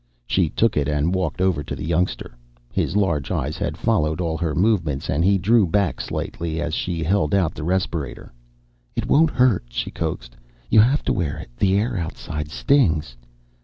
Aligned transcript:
She 0.25 0.49
took 0.49 0.77
it 0.77 0.87
and 0.87 1.13
walked 1.13 1.41
over 1.41 1.61
to 1.61 1.75
the 1.75 1.85
youngster. 1.85 2.35
His 2.73 2.95
large 2.95 3.29
eyes 3.29 3.59
had 3.59 3.77
followed 3.77 4.19
all 4.19 4.35
her 4.35 4.55
movements 4.55 5.11
and 5.11 5.23
he 5.23 5.37
drew 5.37 5.67
back 5.67 6.01
slightly 6.01 6.59
as 6.59 6.73
she 6.73 7.03
held 7.03 7.35
out 7.35 7.53
the 7.53 7.63
respirator. 7.63 8.33
"It 8.95 9.05
won't 9.05 9.29
hurt," 9.29 9.65
she 9.69 9.91
coaxed. 9.91 10.35
"You 10.71 10.79
have 10.79 11.03
to 11.03 11.13
wear 11.13 11.37
it. 11.37 11.51
The 11.55 11.77
air 11.77 11.97
outside 11.99 12.49
stings." 12.49 13.15